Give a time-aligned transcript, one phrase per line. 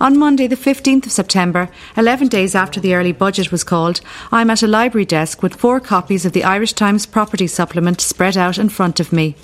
[0.00, 4.00] On Monday, the 15th of September, 11 days after the early budget was called,
[4.32, 8.36] I'm at a library desk with four copies of the Irish Times property supplement spread
[8.36, 9.36] out in front of me.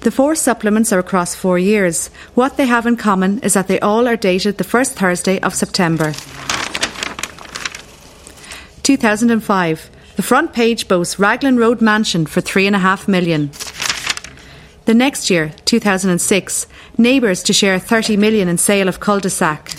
[0.00, 2.08] The four supplements are across four years.
[2.34, 5.54] What they have in common is that they all are dated the first Thursday of
[5.54, 6.12] September.
[8.82, 9.90] 2005.
[10.16, 13.50] The front page boasts Raglan Road Mansion for three and a half million.
[14.84, 16.66] The next year, 2006,
[16.96, 19.70] Neighbours to share 30 million in sale of cul-de-sac.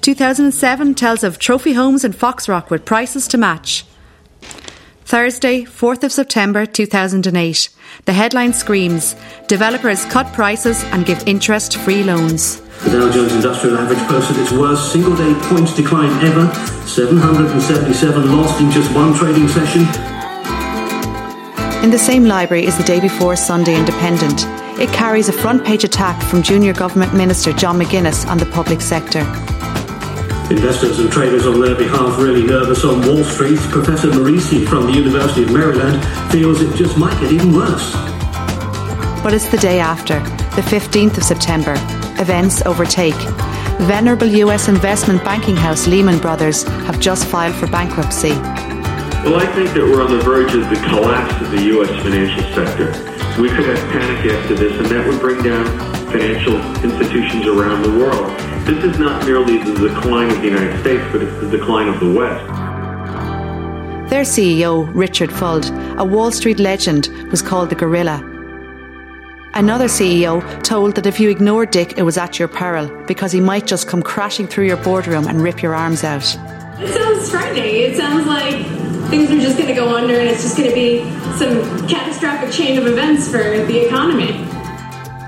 [0.00, 3.84] 2007 tells of trophy homes in Foxrock with prices to match.
[5.04, 7.68] Thursday, 4th of September 2008.
[8.06, 9.14] The headline screams
[9.46, 12.62] Developers cut prices and give interest free loans.
[12.84, 16.50] The Dow Jones Industrial Average posted its worst single day points decline ever
[16.86, 19.82] 777 lost in just one trading session.
[21.84, 24.46] In the same library is the day before Sunday Independent.
[24.80, 28.80] It carries a front page attack from junior government minister John McGuinness on the public
[28.80, 29.18] sector.
[30.50, 33.58] Investors and traders on their behalf really nervous on Wall Street.
[33.58, 37.92] Professor Morici from the University of Maryland feels it just might get even worse.
[39.22, 40.18] But it's the day after,
[40.56, 41.74] the 15th of September.
[42.18, 43.20] Events overtake.
[43.82, 48.30] Venerable US investment banking house Lehman Brothers have just filed for bankruptcy.
[48.30, 51.90] Well, I think that we're on the verge of the collapse of the U.S.
[52.02, 53.09] financial sector.
[53.40, 55.64] We could have panic after this, and that would bring down
[56.08, 58.38] financial institutions around the world.
[58.66, 61.98] This is not merely the decline of the United States, but it's the decline of
[62.00, 62.46] the West.
[64.10, 68.18] Their CEO, Richard Fuld, a Wall Street legend, was called the gorilla.
[69.54, 73.40] Another CEO told that if you ignored Dick, it was at your peril because he
[73.40, 76.24] might just come crashing through your boardroom and rip your arms out.
[76.78, 77.74] It sounds frightening.
[77.74, 78.79] It sounds like
[79.10, 81.02] things are just going to go under and it's just going to be
[81.36, 84.46] some catastrophic chain of events for the economy.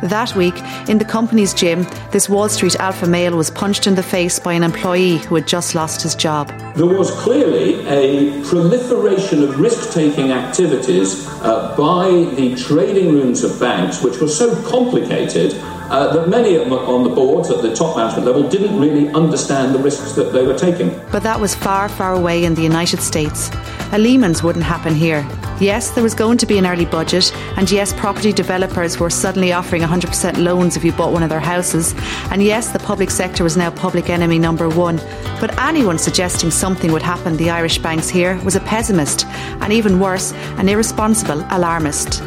[0.03, 0.55] That week,
[0.89, 4.53] in the company's gym, this Wall Street alpha male was punched in the face by
[4.53, 6.49] an employee who had just lost his job.
[6.75, 13.61] There was clearly a proliferation of risk taking activities uh, by the trading rooms of
[13.61, 15.55] banks, which were so complicated
[15.93, 19.79] uh, that many on the boards at the top management level didn't really understand the
[19.79, 20.89] risks that they were taking.
[21.11, 23.51] But that was far, far away in the United States.
[23.93, 25.29] A Lehman's wouldn't happen here.
[25.61, 29.53] Yes, there was going to be an early budget, and yes, property developers were suddenly
[29.53, 31.95] offering 100% loans if you bought one of their houses,
[32.31, 34.97] and yes, the public sector was now public enemy number one.
[35.41, 40.01] But anyone suggesting something would happen the Irish banks here was a pessimist, and even
[40.01, 42.23] worse, an irresponsible alarmist.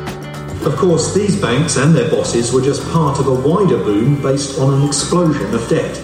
[0.65, 4.59] Of course, these banks and their bosses were just part of a wider boom based
[4.59, 6.01] on an explosion of debt.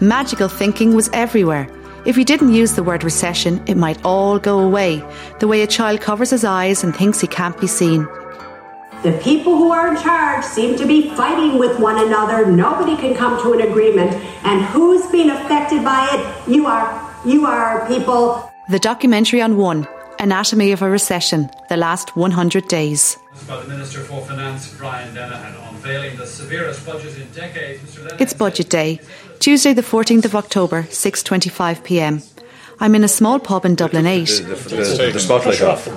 [0.00, 1.68] Magical thinking was everywhere.
[2.04, 5.04] If you didn't use the word recession, it might all go away,
[5.38, 8.08] the way a child covers his eyes and thinks he can't be seen.
[9.04, 12.50] The people who are in charge seem to be fighting with one another.
[12.50, 14.12] Nobody can come to an agreement.
[14.42, 16.50] And who's been affected by it?
[16.50, 17.14] You are.
[17.24, 18.50] You are people.
[18.68, 19.86] The documentary on One
[20.20, 23.16] Anatomy of a Recession, the last 100 days.
[23.48, 27.96] By the Minister for Finance, Brian Lenihan, unveiling the severest budget in decades.
[28.20, 29.00] It's budget day,
[29.38, 32.22] Tuesday the 14th of October, 6:25 p.m.
[32.80, 34.26] I'm in a small pub in Dublin 8.
[34.26, 35.88] The, the, the, the spotlight off.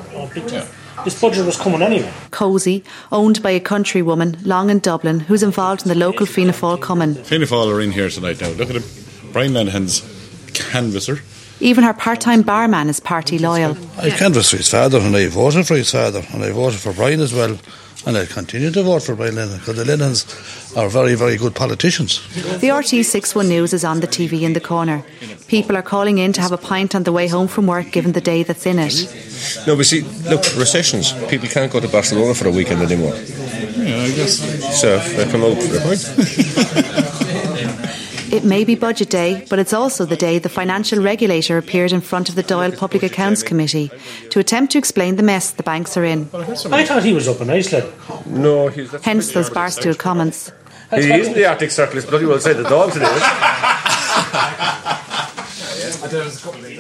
[1.04, 2.10] This budget was coming anyway.
[2.32, 6.54] Cosy, owned by a country woman, long in Dublin, who's involved in the local Fianna
[6.54, 7.16] Fáil Cumann.
[7.26, 8.52] Fianna Fáil are in here tonight now.
[8.52, 8.84] Look at him.
[9.34, 10.00] Brian Lenihan's
[10.54, 11.20] canvasser.
[11.64, 13.78] Even her part-time barman is party loyal.
[13.98, 16.92] I canvassed for his father and I voted for his father and I voted for
[16.92, 17.58] Brian as well
[18.06, 21.56] and I continue to vote for Brian Lenihan because the Lenihans are very, very good
[21.56, 22.20] politicians.
[22.60, 25.06] The RTÉ Six One News is on the TV in the corner.
[25.48, 28.12] People are calling in to have a pint on the way home from work given
[28.12, 28.94] the day that's in it.
[29.66, 33.16] No, but see, look, recessions, people can't go to Barcelona for a weekend anymore.
[33.16, 34.82] Yeah, I guess.
[34.82, 36.80] So they come out for a pint.
[38.34, 42.02] It may be budget day, but it's also the day the financial regulator appeared in
[42.02, 43.92] front of the Dáil Public Accounts Committee
[44.32, 46.28] to attempt to explain the mess the banks are in.
[46.34, 47.94] I thought he was up in Iceland.
[48.26, 48.92] No, he's.
[49.04, 50.52] Hence those barstool comments.
[50.90, 53.06] He is in the Arctic Circle, it's bloody well say the dog today.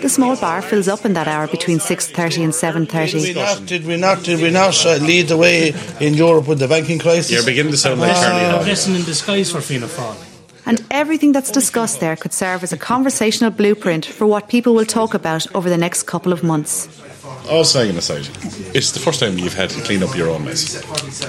[0.01, 2.53] The small bar fills up in that hour between 6.30 and
[2.87, 3.67] 7.30.
[3.67, 6.97] Did we not, did we not uh, lead the way in Europe with the banking
[6.97, 7.31] crisis?
[7.31, 8.95] You're beginning to sound like Charlie A Hall.
[8.95, 10.32] in disguise for Fianna Fáil.
[10.65, 14.85] And everything that's discussed there could serve as a conversational blueprint for what people will
[14.85, 16.87] talk about over the next couple of months.
[17.25, 18.27] Oh, all saying aside,
[18.75, 20.83] it's the first time you've had to clean up your own mess.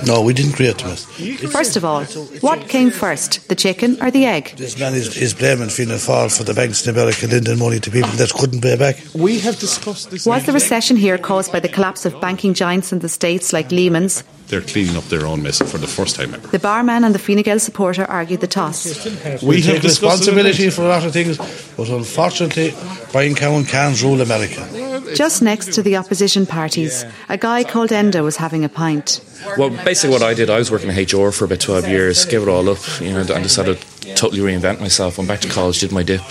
[0.07, 1.05] No, we didn't create the mess.
[1.53, 2.05] First of all,
[2.41, 4.55] what came first, the chicken or the egg?
[4.57, 7.91] This man is, is blaming Fianna Fáil for the banks in America lending money to
[7.91, 8.97] people that couldn't pay back.
[9.15, 10.27] We have discussed this.
[10.27, 13.71] Was the recession here caused by the collapse of banking giants in the States like
[13.71, 14.25] Lehman's?
[14.49, 16.49] They're cleaning up their own mess for the first time ever.
[16.49, 18.85] The barman and the Fine Gael supporter argued the toss.
[19.43, 21.39] We, We have take responsibility for a lot of things,
[21.77, 22.75] but unfortunately,
[23.11, 24.69] Brian Cowen can't rule America.
[25.15, 29.21] Just next to the opposition parties, a guy called Enda was having a pint.
[29.59, 32.43] Well, basically, what I did, I was working in HR for about 12 years, gave
[32.43, 33.79] it all up, you know, and decided
[34.15, 35.19] totally reinvent myself.
[35.19, 36.23] Went back to college, did my dip.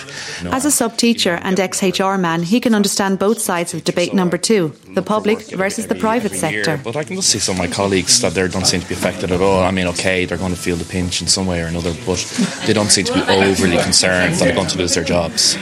[0.42, 0.50] Know.
[0.50, 4.14] As a sub teacher and ex HR man, he can understand both sides of debate
[4.14, 6.80] number two uh, the public versus the private sector.
[6.82, 8.94] But I can just see some of my colleagues that they don't seem to be
[8.94, 9.62] affected at all.
[9.62, 12.18] I mean, okay, they're going to feel the pinch in some way or another, but
[12.66, 15.56] they don't seem to be overly concerned that they're going to lose their jobs.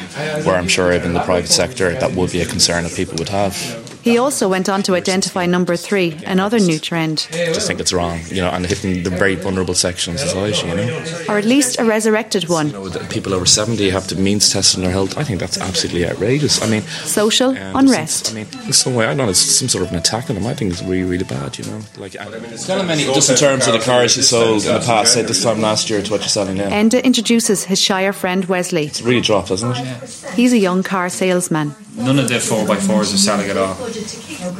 [0.44, 3.28] Where I'm sure even the private sector, that would be a concern that people would
[3.28, 3.91] have.
[4.02, 7.93] He also went on to identify number three, another new trend, I just think it's
[7.93, 11.04] wrong, you know, and hitting the very vulnerable section of society, you know.
[11.28, 14.82] or at least a resurrected one You know, people over 70 have to means testing
[14.82, 15.16] their health.
[15.16, 16.60] I think that's absolutely outrageous.
[16.62, 18.31] I mean, social um, unrest.
[18.32, 20.46] I mean, in some way, I know it's some sort of an attack on them.
[20.46, 21.81] I think it's really, really bad, you know.
[21.96, 25.14] Like, tell them any, just in terms of the cars you sold in the past,
[25.14, 26.69] say this time last year to what you're selling now.
[26.70, 28.87] Enda introduces his Shire friend Wesley.
[28.87, 30.34] It's really dropped, hasn't it?
[30.34, 31.75] He's a young car salesman.
[31.96, 33.74] None of the 4x4s are selling at all.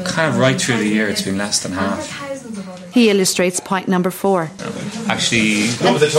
[0.05, 2.31] Kind of right through the year, it's been less than half.
[2.93, 4.51] He illustrates point number four.
[5.09, 5.69] Actually,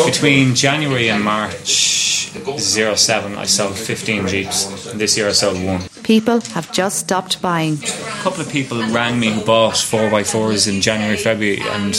[0.05, 4.91] between January and March 07, I sold 15 Jeeps.
[4.93, 5.81] This year I sold one.
[6.03, 7.75] People have just stopped buying.
[7.75, 11.95] A couple of people rang me who bought 4x4s in January, February, and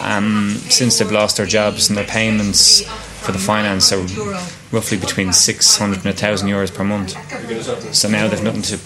[0.00, 2.82] um, since they've lost their jobs and their payments
[3.24, 4.00] for the finance are
[4.70, 7.14] roughly between 600 and 1,000 euros per month.
[7.94, 8.78] So now they've nothing to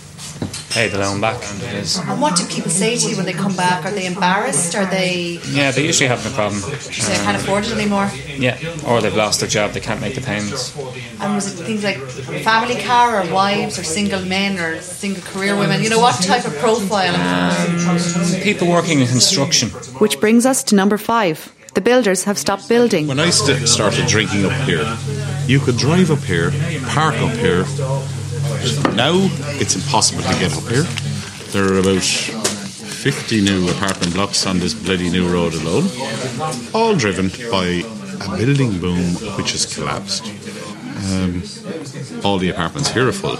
[0.71, 1.43] pay the loan back.
[1.43, 1.99] And it is.
[1.99, 3.85] And what do people say to you when they come back?
[3.85, 4.75] Are they embarrassed?
[4.77, 6.61] Are they Yeah, they usually have no problem.
[6.63, 8.11] they can't afford it anymore?
[8.29, 8.57] Yeah,
[8.87, 10.77] or they've lost their job, they can't make the payments.
[11.21, 11.99] And was it things like
[12.45, 15.83] family car or wives or single men or single career women?
[15.83, 17.15] You know what type of profile?
[17.17, 19.71] Um, people working in construction.
[19.99, 21.53] Which brings us to number five.
[21.79, 23.07] The builders have stopped building.
[23.07, 24.85] When I st- started drinking up here,
[25.47, 26.51] you could drive up here,
[26.89, 27.63] park up here.
[28.97, 29.15] Now
[29.63, 30.83] it's impossible to get up here.
[31.53, 35.85] There are about 50 new apartment blocks on this bloody new road alone,
[36.75, 37.67] all driven by
[38.27, 40.27] a building boom which has collapsed.
[41.13, 41.45] Um,
[42.25, 43.39] all the apartments here are full.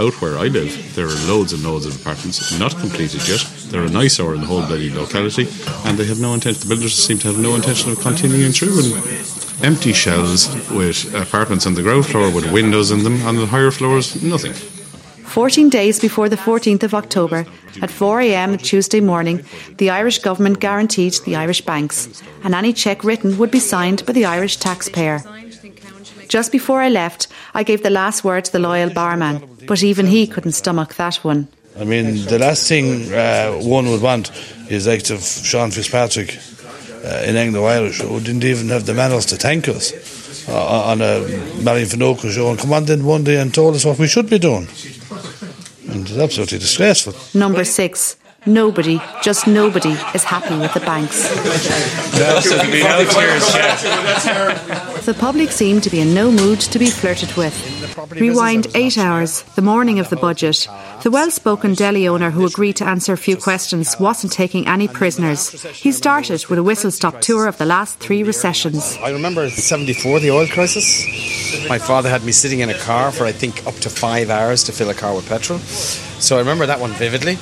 [0.00, 3.40] Out where I live, there are loads and loads of apartments not completed yet.
[3.70, 5.48] They're an eyesore in the whole bloody locality,
[5.84, 6.60] and they have no intention.
[6.68, 8.80] The builders seem to have no intention of continuing through.
[8.82, 13.22] And empty shells with apartments on the ground floor with windows in them.
[13.26, 14.52] On the higher floors, nothing.
[14.52, 17.46] 14 days before the 14th of October,
[17.80, 19.42] at 4am Tuesday morning,
[19.78, 24.12] the Irish government guaranteed the Irish banks, and any cheque written would be signed by
[24.12, 25.22] the Irish taxpayer.
[26.28, 30.06] Just before I left, I gave the last word to the loyal barman, but even
[30.06, 31.48] he couldn't stomach that one.
[31.78, 34.30] I mean, the last thing uh, one would want
[34.68, 36.38] is like of Sean Fitzpatrick
[37.04, 39.92] uh, in Anglo Irish, who didn't even have the manners to thank us
[40.48, 41.20] uh, on a
[41.62, 44.28] Marian Finucane show and come on then one day and told us what we should
[44.28, 44.68] be doing.
[45.88, 47.14] And it's absolutely disgraceful.
[47.38, 48.16] Number six.
[48.44, 51.28] Nobody, just nobody, is happy with the banks.
[55.06, 57.54] The public seem to be in no mood to be flirted with.
[58.10, 60.66] Rewind eight hours, the morning of the budget.
[61.02, 64.86] The well spoken deli owner who agreed to answer a few questions wasn't taking any
[64.86, 65.50] prisoners.
[65.64, 68.96] He started with a whistle stop tour of the last three recessions.
[69.02, 71.68] I remember 74, the oil crisis.
[71.68, 74.62] My father had me sitting in a car for, I think, up to five hours
[74.62, 75.58] to fill a car with petrol.
[75.58, 77.36] So I remember that one vividly.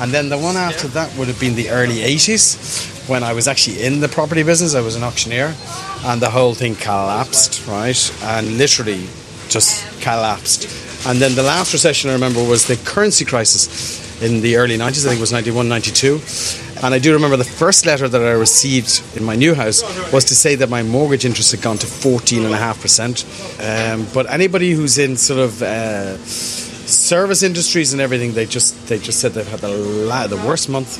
[0.00, 3.46] And then the one after that would have been the early 80s when I was
[3.46, 4.74] actually in the property business.
[4.74, 5.54] I was an auctioneer
[6.04, 8.22] and the whole thing collapsed, right?
[8.24, 9.06] And literally
[9.48, 10.87] just collapsed.
[11.06, 15.06] And then the last recession I remember was the currency crisis in the early 90s.
[15.06, 16.20] I think it was 91, 92.
[16.82, 20.24] And I do remember the first letter that I received in my new house was
[20.26, 23.94] to say that my mortgage interest had gone to 14.5%.
[23.94, 28.98] Um, but anybody who's in sort of uh, service industries and everything, they just they
[28.98, 30.98] just said they've had the, la- the worst month,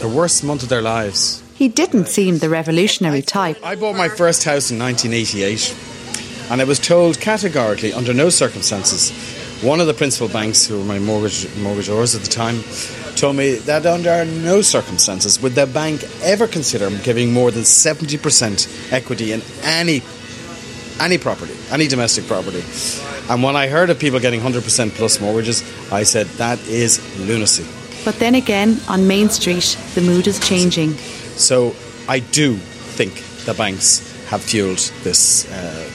[0.00, 1.42] the worst month of their lives.
[1.54, 3.58] He didn't seem the revolutionary type.
[3.62, 5.74] I bought my first house in 1988,
[6.50, 9.10] and I was told categorically, under no circumstances,
[9.62, 12.62] one of the principal banks, who were my mortgage mortgagors at the time,
[13.16, 18.92] told me that under no circumstances would the bank ever consider giving more than 70%
[18.92, 20.02] equity in any
[21.00, 22.62] any property, any domestic property.
[23.28, 27.66] And when I heard of people getting 100% plus mortgages, I said that is lunacy.
[28.04, 30.92] But then again, on Main Street, the mood is changing.
[31.36, 31.74] So
[32.06, 35.90] I do think the banks have fueled this, uh,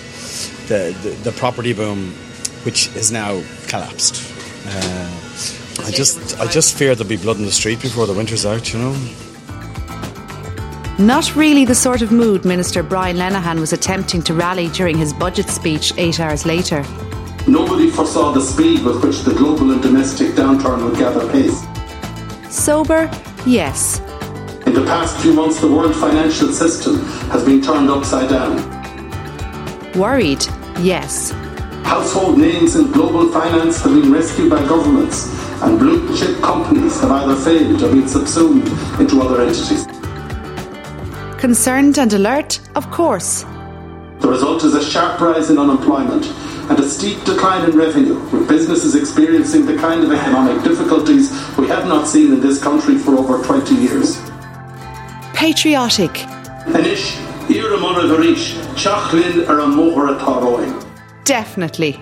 [0.69, 2.13] the, the, the property boom,
[2.63, 4.23] which is now collapsed.
[4.65, 8.45] Uh, I just, I just fear there'll be blood in the street before the winter's
[8.45, 8.71] out.
[8.71, 8.95] You know.
[10.99, 15.13] Not really the sort of mood Minister Brian Lenihan was attempting to rally during his
[15.13, 16.83] budget speech eight hours later.
[17.47, 21.65] Nobody foresaw the speed with which the global and domestic downturn would gather pace.
[22.53, 23.09] Sober,
[23.45, 24.01] yes.
[24.67, 26.99] In the past few months, the world financial system
[27.31, 28.57] has been turned upside down.
[29.93, 30.45] Worried,
[30.83, 31.31] yes.
[31.83, 35.27] Household names in global finance have been rescued by governments,
[35.61, 38.67] and blue chip companies have either failed or been subsumed
[38.99, 39.85] into other entities.
[41.39, 43.43] Concerned and alert, of course.
[44.19, 46.25] The result is a sharp rise in unemployment
[46.69, 51.67] and a steep decline in revenue, with businesses experiencing the kind of economic difficulties we
[51.67, 54.21] have not seen in this country for over 20 years.
[55.33, 56.11] Patriotic.
[56.67, 57.28] Anish, Ira Monagarish, Chachlin ar an roing.
[61.25, 61.93] Definitely.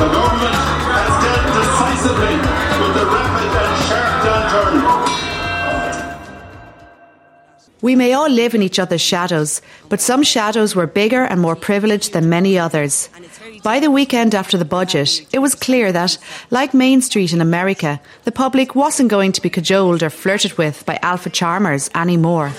[0.00, 0.58] The government
[0.94, 2.34] has dealt decisively
[2.80, 4.74] with the rapid and sharp downturn.
[7.82, 11.56] We may all live in each other's shadows, but some shadows were bigger and more
[11.56, 13.08] privileged than many others.
[13.62, 16.18] By the weekend after the budget, it was clear that,
[16.50, 20.86] like Main Street in America, the public wasn't going to be cajoled or flirted with
[20.86, 22.52] by alpha charmers anymore.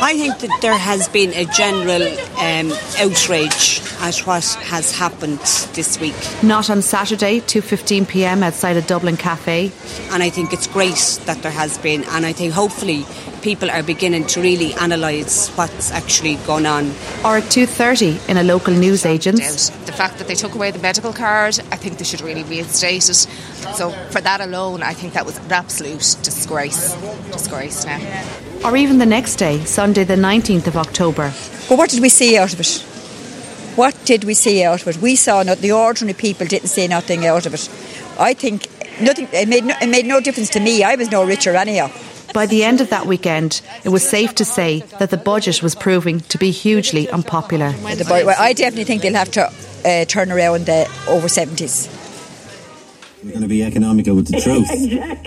[0.00, 2.02] I think that there has been a general
[2.38, 5.40] um, outrage at what has happened
[5.74, 6.14] this week.
[6.42, 8.42] Not on Saturday, 2:15 p.m.
[8.42, 9.72] outside a Dublin cafe.
[10.10, 13.04] And I think it's great that there has been, and I think hopefully
[13.44, 16.86] people are beginning to really analyse what's actually gone on.
[17.22, 19.68] Or at 2:30 in a local news agent's.
[19.84, 23.10] The fact that they took away the medical card, I think they should really reinstate
[23.10, 23.26] it.
[23.76, 26.96] So for that alone, I think that was an absolute disgrace.
[27.30, 28.00] Disgrace now.
[28.64, 31.32] Or even the next day, Sunday the 19th of October.
[31.68, 32.82] But what did we see out of it?
[33.76, 35.02] What did we see out of it?
[35.02, 37.68] We saw not the ordinary people didn't see nothing out of it.
[38.18, 38.68] I think
[39.00, 39.28] nothing.
[39.32, 40.82] It made no, it made no difference to me.
[40.82, 41.90] I was no richer anyhow.
[42.34, 45.74] By the end of that weekend, it was safe to say that the budget was
[45.76, 47.72] proving to be hugely unpopular.
[47.80, 49.50] Well, I definitely think they'll have to
[49.84, 51.88] uh, turn around the over seventies.
[53.22, 54.68] We're going to be economical with the truth.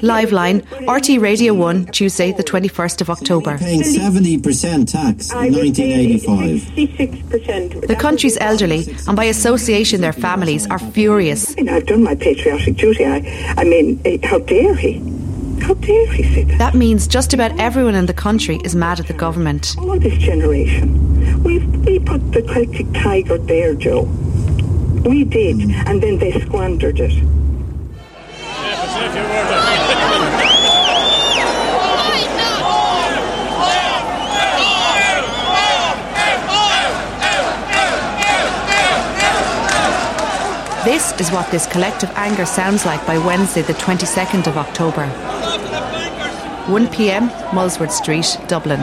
[0.04, 3.58] Liveline, RTÉ Radio 1, Tuesday, the 21st of October.
[3.58, 6.76] Paying 70% tax in 1985.
[7.88, 11.54] The country's elderly, and by association their families, are furious.
[11.58, 13.06] I mean, I've done my patriotic duty.
[13.06, 13.24] I,
[13.58, 15.02] I mean, eh, how dare he?
[15.62, 16.58] How dare he say that?
[16.60, 19.76] That means just about everyone in the country is mad at the government.
[19.80, 21.44] All this generation.
[21.44, 24.04] We we put the Celtic tiger there, Joe.
[25.06, 27.14] We did, and then they squandered it.
[40.84, 45.04] This is what this collective anger sounds like by Wednesday, the 22nd of October.
[46.68, 48.82] 1 pm, Molesworth Street, Dublin.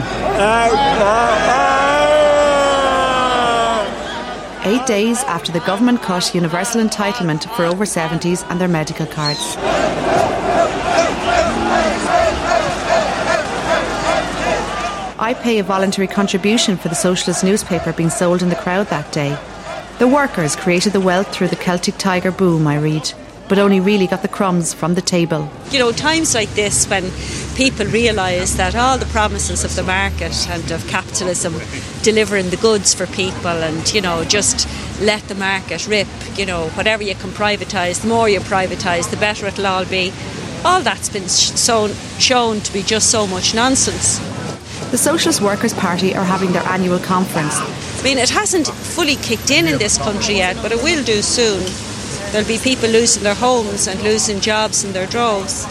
[4.65, 9.55] Eight days after the government cut universal entitlement for over 70s and their medical cards.
[15.19, 19.11] I pay a voluntary contribution for the socialist newspaper being sold in the crowd that
[19.11, 19.37] day.
[19.99, 23.13] The workers created the wealth through the Celtic Tiger boom, I read,
[23.47, 25.49] but only really got the crumbs from the table.
[25.69, 27.03] You know, times like this when
[27.55, 31.53] people realise that all the promises of the market and of capitalism
[32.03, 34.67] delivering the goods for people and, you know, just
[34.99, 36.07] let the market rip,
[36.37, 40.11] you know, whatever you can privatise, the more you privatise, the better it'll all be.
[40.65, 44.19] All that's been shown, shown to be just so much nonsense.
[44.91, 47.55] The Socialist Workers' Party are having their annual conference.
[47.57, 51.21] I mean, it hasn't fully kicked in in this country yet, but it will do
[51.21, 51.63] soon.
[52.31, 55.65] There'll be people losing their homes and losing jobs in their droves.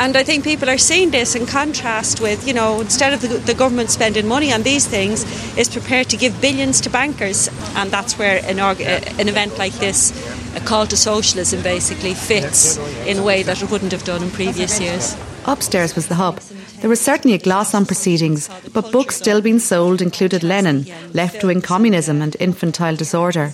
[0.00, 3.28] And I think people are seeing this in contrast with, you know, instead of the,
[3.36, 5.26] the government spending money on these things,
[5.58, 7.50] is prepared to give billions to bankers.
[7.76, 10.10] And that's where an, org- uh, an event like this,
[10.56, 14.30] a call to socialism, basically fits in a way that it wouldn't have done in
[14.30, 15.14] previous years.
[15.44, 16.40] Upstairs was the hub.
[16.80, 21.44] There was certainly a gloss on proceedings, but books still being sold included Lenin, left
[21.44, 23.52] wing communism, and infantile disorder.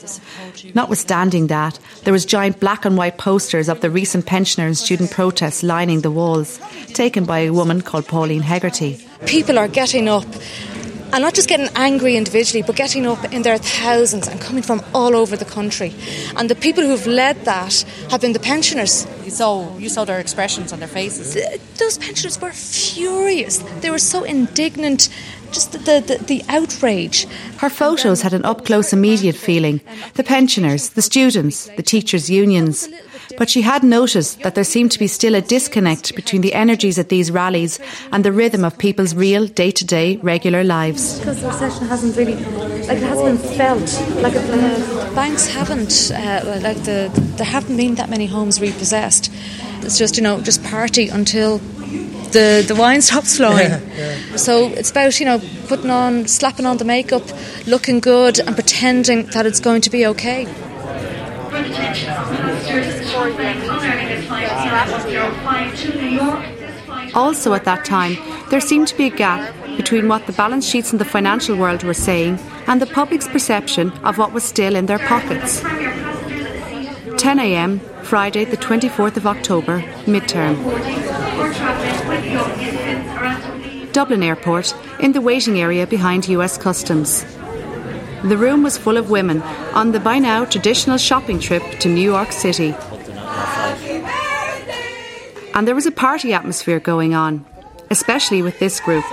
[0.74, 5.10] Notwithstanding that, there was giant black and white posters of the recent pensioner and student
[5.10, 6.60] protests lining the walls,
[6.94, 9.04] taken by a woman called Pauline Hegarty.
[9.26, 10.26] People are getting up
[11.12, 14.82] and not just getting angry individually, but getting up in their thousands and coming from
[14.94, 15.94] all over the country.
[16.36, 19.06] And the people who've led that have been the pensioners.
[19.24, 21.34] You saw, you saw their expressions on their faces.
[21.34, 23.58] Th- those pensioners were furious.
[23.80, 25.08] They were so indignant.
[25.52, 27.26] Just the, the, the, the outrage.
[27.58, 29.80] Her photos had an up close, immediate feeling.
[30.14, 32.88] The pensioners, the students, the teachers' unions.
[33.36, 36.98] But she had noticed that there seemed to be still a disconnect between the energies
[36.98, 37.78] at these rallies
[38.12, 41.18] and the rhythm of people's real, day to day, regular lives.
[41.18, 44.22] Because the recession hasn't really, like, it hasn't been felt.
[44.22, 49.30] Like, uh, banks haven't, uh, like, the, there haven't been that many homes repossessed.
[49.82, 51.58] It's just, you know, just party until
[52.32, 53.70] the, the wine stops flowing.
[53.96, 54.36] Yeah, yeah.
[54.36, 57.22] So it's about, you know, putting on, slapping on the makeup,
[57.66, 60.46] looking good, and pretending that it's going to be okay.
[67.14, 68.16] Also, at that time,
[68.50, 71.82] there seemed to be a gap between what the balance sheets in the financial world
[71.82, 75.62] were saying and the public's perception of what was still in their pockets.
[77.20, 80.54] 10 a.m., Friday, the 24th of October, midterm.
[83.92, 87.24] Dublin Airport, in the waiting area behind US Customs.
[88.24, 89.42] The room was full of women
[89.74, 92.74] on the by now traditional shopping trip to New York City.
[95.54, 97.44] And there was a party atmosphere going on,
[97.90, 99.04] especially with this group.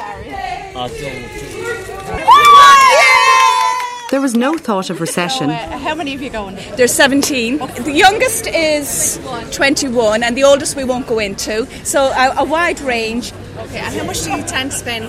[4.09, 5.49] There was no thought of recession.
[5.49, 6.55] How many of you going?
[6.75, 7.57] There's 17.
[7.57, 9.19] The youngest is
[9.51, 11.65] 21, and the oldest we won't go into.
[11.85, 13.33] So a, a wide range.
[13.57, 15.05] Okay, and how much do you tend to spend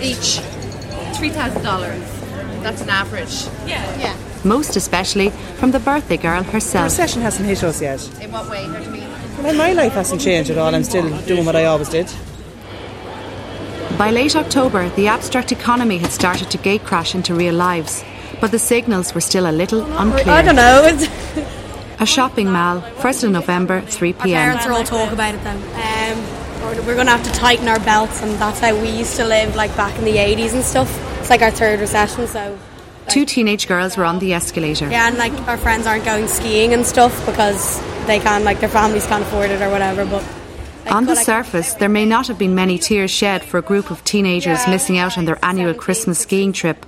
[0.00, 0.40] each?
[1.18, 2.17] $3,000.
[2.62, 3.46] That's an average.
[3.66, 3.98] Yeah.
[3.98, 4.16] Yeah.
[4.44, 6.52] Most especially from the birthday girl herself.
[6.52, 6.84] The herself.
[6.84, 8.00] recession hasn't hit us yet.
[8.22, 8.64] In what way?
[8.64, 9.08] How do you mean?
[9.42, 10.74] Well, my life hasn't changed at all.
[10.74, 12.08] I'm still doing what I always did.
[13.96, 18.04] By late October, the abstract economy had started to gate crash into real lives,
[18.40, 20.28] but the signals were still a little unclear.
[20.28, 21.44] I don't know.
[22.00, 24.28] A shopping mall, 1st of November, 3 pm.
[24.36, 25.50] Parents are all talk about it though.
[25.50, 29.16] Um, we're- we're going to have to tighten our belts, and that's how we used
[29.16, 30.88] to live, like back in the 80s and stuff.
[31.28, 32.58] It's like our third recession, so.
[33.06, 34.88] Two teenage girls were on the escalator.
[34.88, 38.68] Yeah, and like our friends aren't going skiing and stuff because they can't, like their
[38.70, 40.06] families can't afford it or whatever.
[40.06, 40.24] But
[40.90, 44.02] On the surface, there may not have been many tears shed for a group of
[44.04, 46.86] teenagers missing out on their annual Christmas skiing trip,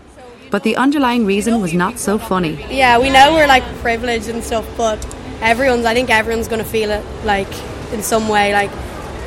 [0.50, 2.64] but the underlying reason was not so funny.
[2.70, 4.98] yeah, we know we're like privileged and stuff, but
[5.42, 7.52] everyone's, I think everyone's going to feel it like
[7.92, 8.70] in some way, like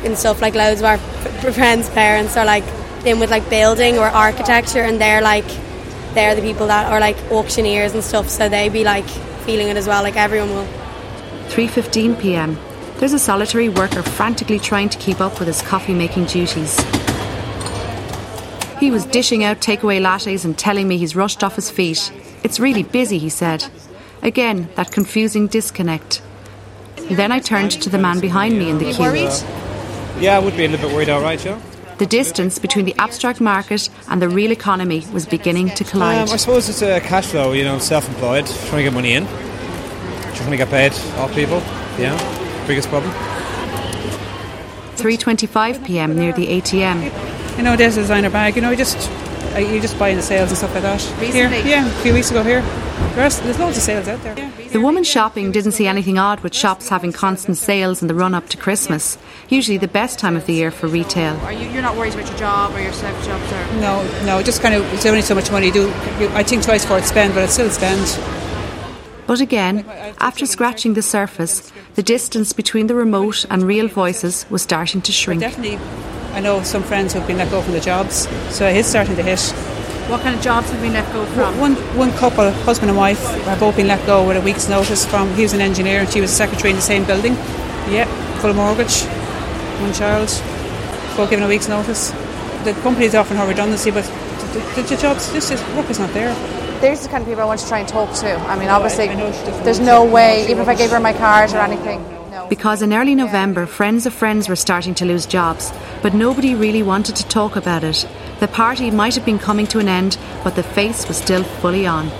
[0.04, 0.98] in stuff like loads of our
[1.54, 2.64] friends' parents are like
[3.06, 5.46] in with like building or architecture, and they're like
[6.14, 9.08] they're the people that are like auctioneers and stuff, so they be like
[9.46, 10.68] feeling it as well, like everyone will.
[11.50, 12.58] 3:15 p.m.
[12.98, 16.80] There's a solitary worker frantically trying to keep up with his coffee-making duties.
[18.80, 22.12] He was dishing out takeaway lattes and telling me he's rushed off his feet.
[22.44, 23.66] It's really busy, he said.
[24.22, 26.22] Again, that confusing disconnect.
[27.10, 29.30] Then I turned to the man behind me in the queue.
[30.22, 31.60] Yeah, I would be a little bit worried, all right, yeah.
[31.98, 36.28] The distance between the abstract market and the real economy was beginning to collide.
[36.28, 39.26] Um, I suppose it's a cash flow, you know, self-employed, trying to get money in,
[40.36, 41.60] trying to get paid off people.
[42.00, 42.18] Yeah,
[42.68, 43.14] biggest problem.
[44.96, 46.16] 3:25 p.m.
[46.16, 47.58] near the ATM.
[47.58, 48.56] You know, there's a designer bag.
[48.56, 49.10] You know, you just
[49.54, 51.02] uh, you just buy in the sales and stuff like that.
[51.22, 52.62] Here, yeah, a few weeks ago here.
[53.14, 54.36] There's, there's loads of sales out there.
[54.74, 58.34] The woman shopping didn't see anything odd with shops having constant sales in the run
[58.34, 61.36] up to Christmas, usually the best time of the year for retail.
[61.42, 63.80] Are you, you're not worried about your job or your self jobs or?
[63.80, 65.82] No, no, just kind of it's only so much money you do.
[66.20, 68.20] You, I think twice before I spend, but I still spend.
[69.28, 69.86] But again,
[70.18, 75.12] after scratching the surface, the distance between the remote and real voices was starting to
[75.12, 75.42] shrink.
[75.42, 75.78] Definitely,
[76.34, 79.16] I know some friends who've been let go from the jobs, so it is starting
[79.18, 79.54] to hit.
[80.10, 81.58] What kind of jobs have been let go from?
[81.60, 85.06] One one couple, husband and wife, have both been let go with a week's notice
[85.06, 85.34] from.
[85.36, 87.34] He was an engineer and she was a secretary in the same building.
[87.90, 88.06] Yeah,
[88.40, 89.04] full mortgage,
[89.82, 90.28] one child,
[91.16, 92.12] both given a week's notice.
[92.64, 94.04] The company's offering her redundancy, but
[94.54, 96.34] the, the, the jobs, this is, work is not there.
[96.80, 98.36] There's the kind of people I want to try and talk to.
[98.36, 99.08] I mean, obviously,
[99.64, 102.02] there's no way, even if I gave her my card or anything.
[102.50, 106.84] Because in early November, friends of friends were starting to lose jobs, but nobody really
[106.84, 108.08] wanted to talk about it.
[108.40, 111.88] The party might have been coming to an end, but the face was still fully
[111.88, 112.12] on.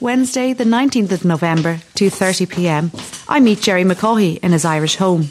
[0.00, 2.90] Wednesday, the 19th of November, 2:30 p.m.
[3.28, 5.30] I meet Gerry McCaughey in his Irish home.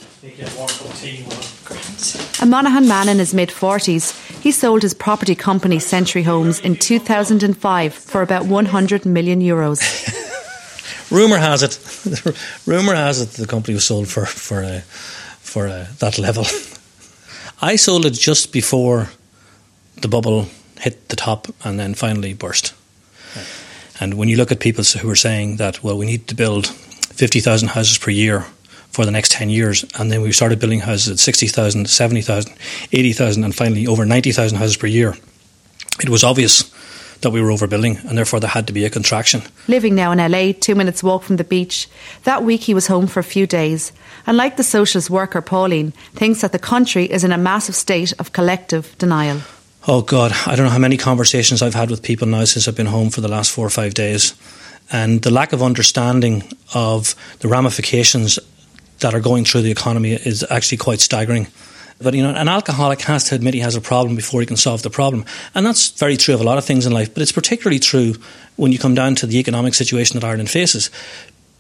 [2.42, 6.76] A Monaghan man in his mid 40s, he sold his property company Century Homes in
[6.76, 9.82] 2005 for about 100 million euros.
[11.12, 11.80] Rumor has it,
[12.66, 14.82] rumor has it, the company was sold for for uh,
[15.42, 16.46] for uh, that level.
[17.62, 19.10] I sold it just before
[20.02, 20.48] the bubble
[20.80, 22.74] hit the top and then finally burst.
[24.00, 26.68] And when you look at people who are saying that, well, we need to build
[26.68, 28.46] 50,000 houses per year
[28.92, 32.54] for the next 10 years, and then we started building houses at 60,000, 70,000,
[32.92, 35.16] 80,000, and finally over 90,000 houses per year,
[36.02, 36.74] it was obvious
[37.22, 39.42] that we were overbuilding, and therefore there had to be a contraction.
[39.68, 41.88] Living now in LA, two minutes walk from the beach,
[42.24, 43.92] that week he was home for a few days,
[44.26, 48.14] and like the socialist worker Pauline, thinks that the country is in a massive state
[48.20, 49.42] of collective denial.
[49.88, 52.76] Oh God, I don't know how many conversations I've had with people now since I've
[52.76, 54.36] been home for the last four or five days.
[54.92, 58.40] And the lack of understanding of the ramifications
[59.00, 61.48] that are going through the economy is actually quite staggering.
[62.02, 64.56] But you know, an alcoholic has to admit he has a problem before he can
[64.56, 67.14] solve the problem, and that's very true of a lot of things in life.
[67.14, 68.16] But it's particularly true
[68.56, 70.90] when you come down to the economic situation that Ireland faces,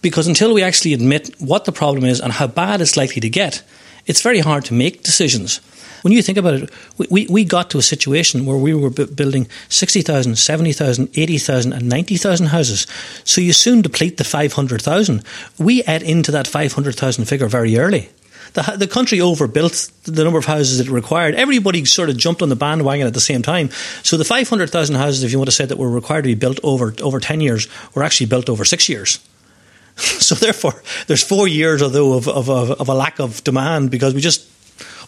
[0.01, 3.29] because until we actually admit what the problem is and how bad it's likely to
[3.29, 3.63] get,
[4.05, 5.59] it's very hard to make decisions.
[6.03, 6.69] When you think about it,
[7.09, 12.47] we, we got to a situation where we were building 60,000, 70,000, 80,000, and 90,000
[12.47, 12.87] houses.
[13.25, 15.23] So you soon deplete the 500,000.
[15.57, 18.09] We add into that 500,000 figure very early.
[18.53, 21.35] The, the country overbuilt the number of houses it required.
[21.35, 23.69] Everybody sort of jumped on the bandwagon at the same time.
[24.03, 26.59] So the 500,000 houses, if you want to say that were required to be built
[26.63, 29.19] over, over 10 years, were actually built over six years.
[29.95, 34.21] so therefore, there's four years, although, of, of, of, a lack of demand because we
[34.21, 34.47] just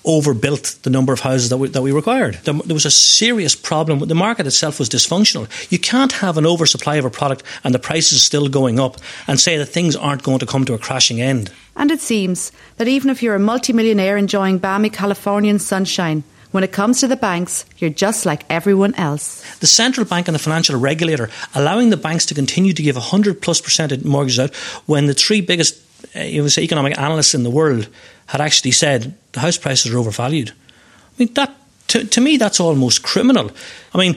[0.06, 2.36] overbuilt the number of houses that we, that we required.
[2.44, 4.00] There, there was a serious problem.
[4.00, 5.48] The market itself was dysfunctional.
[5.72, 9.40] You can't have an oversupply of a product and the prices still going up and
[9.40, 11.52] say that things aren't going to come to a crashing end.
[11.76, 16.74] And it seems that even if you're a multimillionaire enjoying balmy Californian sunshine, when it
[16.74, 19.42] comes to the banks, you're just like everyone else.
[19.60, 23.42] The central bank and the financial regulator allowing the banks to continue to give 100
[23.42, 25.82] plus percent mortgages out when the three biggest
[26.16, 27.88] uh, you would say economic analysts in the world
[28.32, 30.52] had actually said the house prices are overvalued.
[30.52, 31.56] I mean that
[31.92, 33.52] to, to me, that's almost criminal.
[33.94, 34.14] I mean,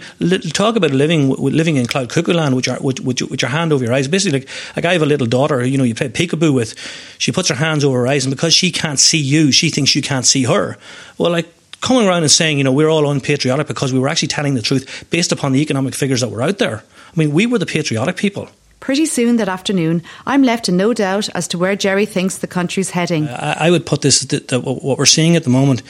[0.52, 3.72] talk about living living in cloud cuckoo land with your, with, with, with your hand
[3.72, 4.06] over your eyes.
[4.06, 6.78] Basically, like, like I have a little daughter, you know, you play peekaboo with.
[7.18, 9.96] She puts her hands over her eyes, and because she can't see you, she thinks
[9.96, 10.78] you can't see her.
[11.18, 14.28] Well, like coming around and saying, you know, we're all unpatriotic because we were actually
[14.28, 16.84] telling the truth based upon the economic figures that were out there.
[17.12, 18.48] I mean, we were the patriotic people.
[18.84, 22.46] Pretty soon that afternoon, I'm left in no doubt as to where Gerry thinks the
[22.46, 23.26] country's heading.
[23.28, 25.82] I, I would put this that, that what we're seeing at the moment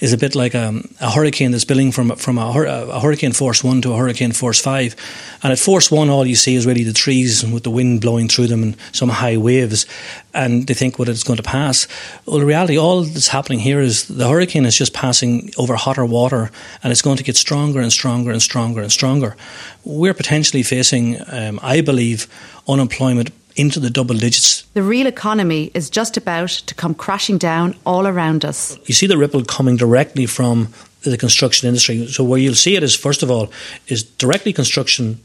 [0.00, 3.64] is a bit like um, a hurricane that's building from from a, a, hurricane force
[3.64, 4.94] one to a hurricane force five,
[5.42, 8.28] and at force one, all you see is really the trees with the wind blowing
[8.28, 9.86] through them and some high waves,
[10.34, 11.88] and they think what it's going to pass.
[12.26, 16.04] Well, in reality, all that's happening here is the hurricane is just passing over hotter
[16.04, 16.50] water,
[16.82, 19.36] and it's going to get stronger and stronger and stronger and stronger.
[19.84, 22.26] We're potentially facing, um, I believe,
[22.68, 24.62] unemployment into the double digits.
[24.74, 28.78] The real economy is just about to come crashing down all around us.
[28.86, 30.68] You see the ripple coming directly from
[31.02, 32.06] the construction industry.
[32.06, 33.50] So where you'll see it is first of all
[33.88, 35.20] is directly construction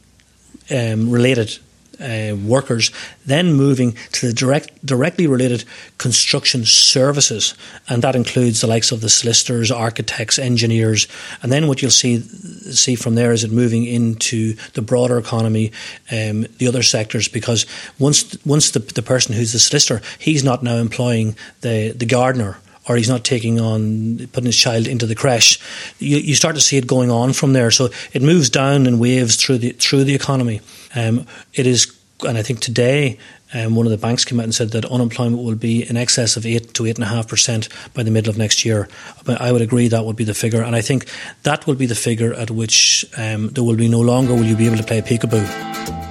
[0.72, 1.60] um, related
[2.03, 2.91] uh, workers,
[3.25, 5.63] then moving to the direct, directly related
[5.97, 7.55] construction services,
[7.87, 11.07] and that includes the likes of the solicitors, architects, engineers,
[11.41, 15.71] and then what you'll see see from there is it moving into the broader economy,
[16.11, 17.65] um, the other sectors, because
[17.99, 22.57] once once the, the person who's the solicitor, he's not now employing the the gardener
[22.88, 25.60] or he's not taking on putting his child into the creche.
[26.00, 27.72] You, you start to see it going on from there.
[27.72, 30.62] So it moves down in waves through the through the economy.
[30.96, 33.17] Um, it is, and I think today.
[33.56, 36.38] Um, one of the banks came out and said that unemployment will be in excess
[36.38, 38.89] of eight to eight and a half percent by the middle of next year.
[39.26, 41.06] But I would agree that would be the figure, and I think
[41.43, 44.56] that will be the figure at which um, there will be no longer will you
[44.56, 46.02] be able to play peekaboo.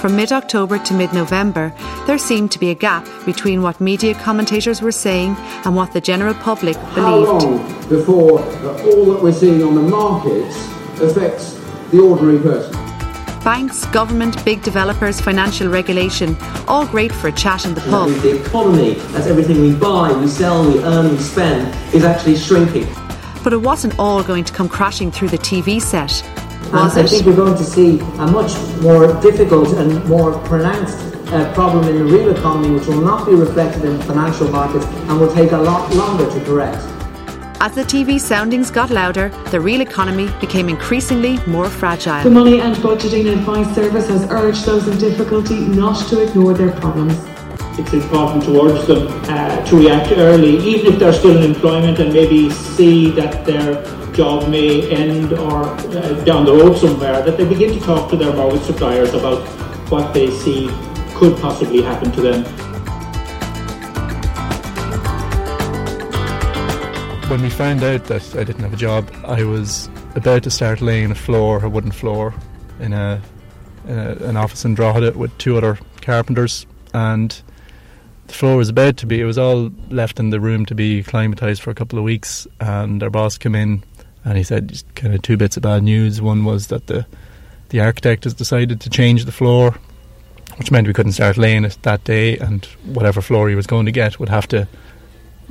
[0.00, 1.74] From mid October to mid November,
[2.06, 5.34] there seemed to be a gap between what media commentators were saying
[5.64, 6.94] and what the general public believed.
[6.94, 10.56] How long before all that we're seeing on the markets
[11.00, 11.54] affects
[11.90, 12.72] the ordinary person?
[13.42, 16.36] Banks, government, big developers, financial regulation,
[16.68, 18.08] all great for a chat in the pub.
[18.22, 22.86] The economy, that's everything we buy, we sell, we earn, we spend, is actually shrinking.
[23.42, 26.22] But it wasn't all going to come crashing through the TV set.
[26.72, 27.06] Was and?
[27.06, 28.52] I think we're going to see a much
[28.82, 30.98] more difficult and more pronounced
[31.32, 35.20] uh, problem in the real economy, which will not be reflected in financial markets and
[35.20, 36.82] will take a lot longer to correct.
[37.60, 42.22] As the TV soundings got louder, the real economy became increasingly more fragile.
[42.22, 46.70] The Money and Budgeting Advice Service has urged those in difficulty not to ignore their
[46.72, 47.14] problems.
[47.78, 51.98] It's important to urge them uh, to react early, even if they're still in employment,
[51.98, 53.82] and maybe see that they're
[54.18, 58.16] job may end or uh, down the road somewhere, that they begin to talk to
[58.16, 59.40] their mortgage suppliers about
[59.92, 60.68] what they see
[61.14, 62.68] could possibly happen to them.
[67.30, 70.80] when we found out that I didn't have a job, I was about to start
[70.80, 72.34] laying a floor, a wooden floor,
[72.80, 73.20] in a,
[73.86, 77.40] in a an office in Drogheda with two other carpenters, and
[78.28, 79.20] the floor was about to be.
[79.20, 82.46] It was all left in the room to be acclimatized for a couple of weeks,
[82.60, 83.82] and our boss came in,
[84.28, 86.20] and he said kind of two bits of bad news.
[86.20, 87.06] One was that the
[87.70, 89.74] the architect has decided to change the floor,
[90.56, 93.86] which meant we couldn't start laying it that day, and whatever floor he was going
[93.86, 94.68] to get would have to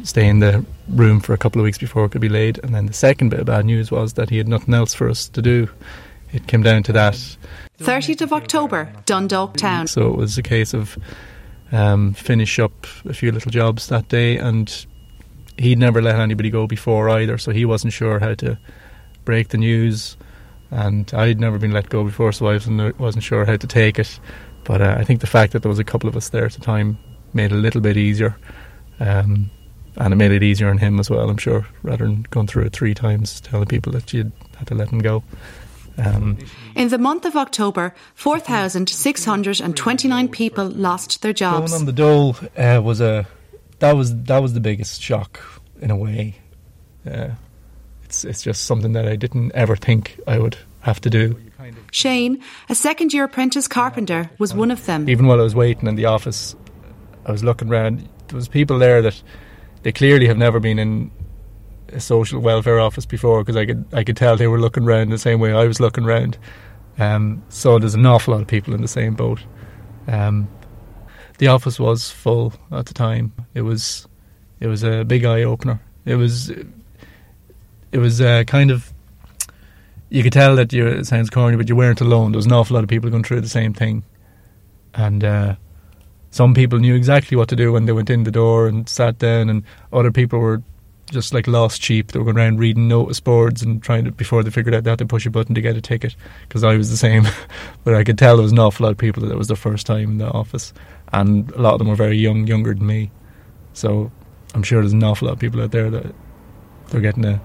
[0.03, 2.59] stay in the room for a couple of weeks before it could be laid.
[2.63, 5.09] And then the second bit of bad news was that he had nothing else for
[5.09, 5.69] us to do.
[6.33, 7.37] It came down to that.
[7.79, 9.87] 30th of October, Dundalk Town.
[9.87, 10.97] So it was a case of
[11.71, 14.85] um, finish up a few little jobs that day, and
[15.57, 18.57] he'd never let anybody go before either, so he wasn't sure how to
[19.25, 20.15] break the news.
[20.69, 23.99] And I'd never been let go before, so I wasn't, wasn't sure how to take
[23.99, 24.19] it.
[24.63, 26.53] But uh, I think the fact that there was a couple of us there at
[26.53, 26.97] the time
[27.33, 28.35] made it a little bit easier.
[28.99, 29.49] Um,
[29.95, 32.65] and it made it easier on him as well, I'm sure, rather than going through
[32.65, 35.23] it three times, telling people that you had to let him go.
[35.97, 36.37] Um,
[36.75, 41.71] In the month of October, 4,629 people lost their jobs.
[41.71, 43.25] Going on the dole uh, was a
[43.79, 45.39] that was that was the biggest shock
[45.81, 46.35] in a way.
[47.05, 47.29] Uh,
[48.03, 51.39] it's it's just something that I didn't ever think I would have to do.
[51.91, 55.09] Shane, a second year apprentice carpenter, was one of them.
[55.09, 56.55] Even while I was waiting in the office,
[57.25, 58.07] I was looking around.
[58.27, 59.21] There was people there that
[59.83, 61.11] they clearly have never been in
[61.89, 65.09] a social welfare office before because I could I could tell they were looking around
[65.09, 66.37] the same way I was looking around.
[66.97, 69.43] Um, so there's an awful lot of people in the same boat.
[70.07, 70.47] Um,
[71.37, 73.33] the office was full at the time.
[73.53, 74.07] It was
[74.59, 75.79] it was a big eye opener.
[76.05, 78.91] It was it was uh, kind of
[80.09, 82.31] you could tell that you it sounds corny, but you weren't alone.
[82.31, 84.03] There was an awful lot of people going through the same thing,
[84.93, 85.55] and uh,
[86.31, 89.17] some people knew exactly what to do when they went in the door and sat
[89.19, 90.61] down, and other people were
[91.11, 92.11] just like lost sheep.
[92.11, 94.89] They were going around reading notice boards and trying to before they figured out they
[94.89, 96.15] had to push a button to get a ticket.
[96.47, 97.25] Because I was the same,
[97.83, 99.57] but I could tell there was an awful lot of people that it was their
[99.57, 100.73] first time in the office,
[101.13, 103.11] and a lot of them were very young, younger than me.
[103.73, 104.11] So
[104.53, 106.13] I'm sure there's an awful lot of people out there that
[106.89, 107.41] they're getting a,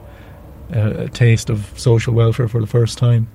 [0.73, 3.29] a, a taste of social welfare for the first time.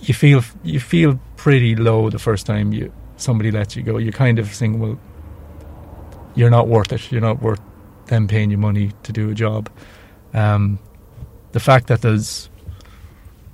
[0.00, 3.98] You feel you feel pretty low the first time you somebody lets you go.
[3.98, 4.98] You kind of think, well,
[6.34, 7.10] you're not worth it.
[7.10, 7.60] You're not worth
[8.06, 9.70] them paying you money to do a job.
[10.34, 10.78] Um,
[11.52, 12.48] the fact that there's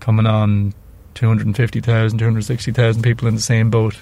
[0.01, 0.75] coming on
[1.15, 3.97] 250,000, 260,000 people in the same boat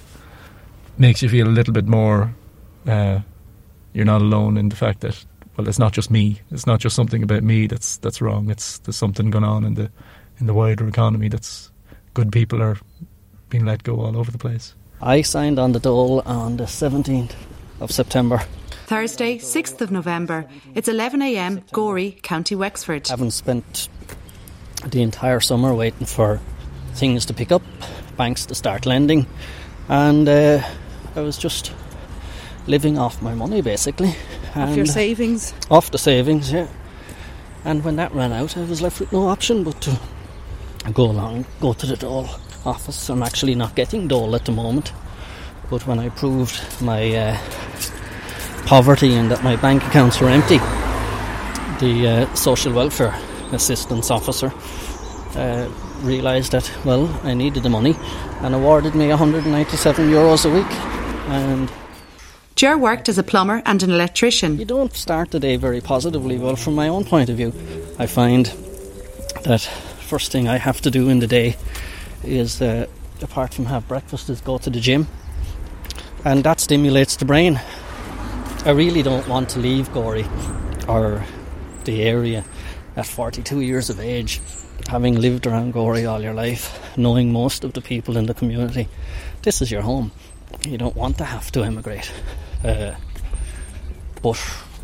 [0.97, 2.35] makes you feel a little bit more.
[2.87, 3.21] Uh,
[3.93, 5.25] you're not alone in the fact that
[5.57, 6.41] well, it's not just me.
[6.51, 8.51] It's not just something about me that's that's wrong.
[8.51, 9.91] It's there's something going on in the
[10.39, 11.71] in the wider economy that's
[12.15, 12.79] good people are
[13.51, 14.75] being let go all over the place.
[15.03, 17.35] I signed on the dole on the 17th
[17.81, 18.43] of September.
[18.91, 20.47] Thursday, 6th of November.
[20.75, 23.07] It's 11am, Gorey, County Wexford.
[23.07, 23.89] I haven't spent
[24.85, 26.41] the entire summer waiting for
[26.95, 27.63] things to pick up,
[28.17, 29.29] banks to start lending,
[29.89, 30.69] and uh,
[31.15, 31.73] I was just
[32.67, 34.17] living off my money basically.
[34.57, 35.55] Off your savings?
[35.71, 36.67] Off the savings, yeah.
[37.65, 40.01] And when that ran out, I was left with no option but to
[40.93, 42.29] go along, go to the dole
[42.67, 43.09] office.
[43.09, 44.93] I'm actually not getting dole at the moment,
[45.71, 47.39] but when I proved my uh,
[48.67, 50.59] poverty and that my bank accounts were empty,
[51.79, 53.15] the uh, social welfare
[53.53, 54.53] assistance officer
[55.37, 55.69] uh,
[56.03, 57.97] realised that well I needed the money
[58.41, 60.71] and awarded me 197 euros a week.
[61.29, 61.71] And
[62.57, 64.59] Ger worked as a plumber and an electrician.
[64.59, 66.39] You don't start the day very positively.
[66.39, 67.53] Well, from my own point of view,
[67.99, 68.47] I find
[69.45, 69.63] that
[70.01, 71.57] first thing I have to do in the day
[72.25, 72.87] is, uh,
[73.23, 75.07] apart from have breakfast, is go to the gym,
[76.25, 77.61] and that stimulates the brain.
[78.65, 80.27] I really don't want to leave Gorey
[80.87, 81.25] or
[81.85, 82.45] the area
[82.95, 84.41] at 42 years of age,
[84.87, 88.87] having lived around Gorey all your life, knowing most of the people in the community.
[89.43, 90.13] This is your home.
[90.67, 92.13] You don't want to have to emigrate.
[92.63, 92.93] Uh,
[94.21, 94.39] but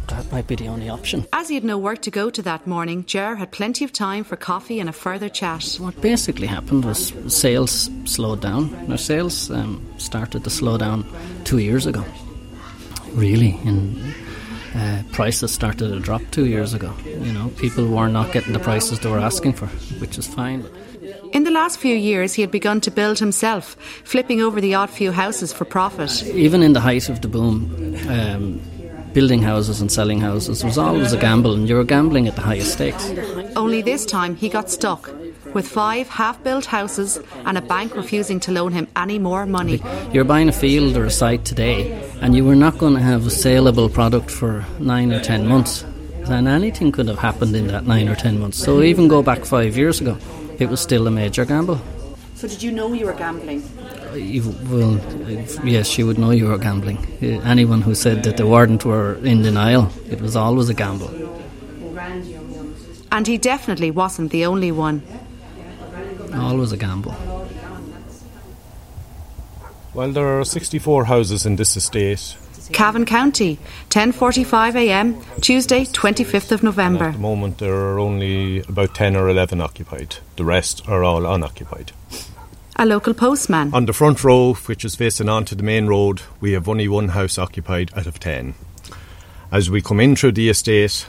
[0.09, 1.27] that might be the only option.
[1.35, 4.25] As he had no work to go to that morning, Ger had plenty of time
[4.25, 5.77] for coffee and a further chat.
[5.79, 8.89] What basically happened was sales slowed down.
[8.89, 11.05] Now, sales um, started to slow down
[11.45, 12.05] two years ago.
[13.17, 14.15] Really, and
[14.75, 16.93] uh, prices started to drop two years ago.
[17.05, 19.67] You know, people were not getting the prices they were asking for,
[20.01, 20.65] which is fine.
[21.33, 24.91] In the last few years, he had begun to build himself, flipping over the odd
[24.91, 26.25] few houses for profit.
[26.27, 28.61] Even in the height of the boom, um,
[29.15, 32.43] building houses and selling houses was always a gamble, and you were gambling at the
[32.43, 33.11] highest stakes.
[33.57, 35.11] Only this time he got stuck
[35.55, 39.81] with five half built houses and a bank refusing to loan him any more money.
[40.13, 43.27] You're buying a field or a site today, and you were not going to have
[43.27, 45.85] a saleable product for nine or ten months.
[46.29, 48.59] And anything could have happened in that nine or ten months.
[48.59, 50.19] So even go back five years ago,
[50.59, 51.81] it was still a major gamble.
[52.35, 53.63] So did you know you were gambling?
[54.15, 54.99] You, well,
[55.65, 56.99] yes, you would know you were gambling.
[57.23, 59.91] Uh, anyone who said that they weren't were in denial.
[60.11, 61.11] It was always a gamble.
[63.13, 65.03] And he definitely wasn't the only one.
[66.35, 67.15] Always a gamble.
[69.97, 72.37] Well, there are 64 houses in this estate.
[72.71, 75.23] Cavan County, 10:45 a.m.
[75.41, 77.07] Tuesday, 25th of November.
[77.07, 80.17] At the moment, there are only about 10 or 11 occupied.
[80.37, 81.93] The rest are all unoccupied.
[82.77, 83.73] A local postman.
[83.73, 87.09] On the front row, which is facing onto the main road, we have only one
[87.09, 88.53] house occupied out of 10.
[89.51, 91.07] As we come in through the estate,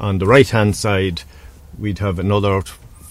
[0.00, 1.22] on the right hand side,
[1.78, 2.62] we'd have another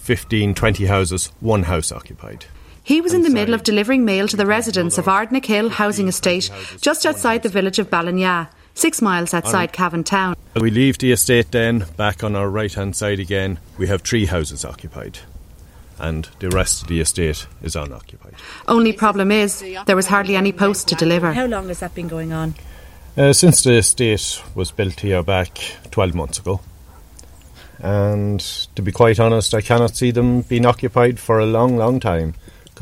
[0.02, 2.46] 15, 20 houses, one house occupied.
[2.84, 6.10] He was in the middle of delivering mail to the residents of Ardnick Hill Housing
[6.10, 10.36] Estate, just outside the village of Ballinagh, six miles outside Cavan Town.
[10.56, 14.26] We leave the estate then, back on our right hand side again, we have three
[14.26, 15.20] houses occupied.
[15.98, 18.34] And the rest of the estate is unoccupied.
[18.68, 21.32] Only problem is, there was hardly any post to deliver.
[21.32, 22.56] How long has that been going on?
[23.16, 25.58] Uh, since the estate was built here back
[25.92, 26.60] 12 months ago.
[27.80, 28.42] And
[28.76, 32.34] to be quite honest, I cannot see them being occupied for a long, long time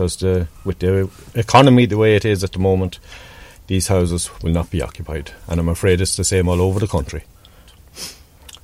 [0.02, 3.00] because the, with the economy the way it is at the moment,
[3.68, 5.32] these houses will not be occupied.
[5.48, 7.24] And I'm afraid it's the same all over the country.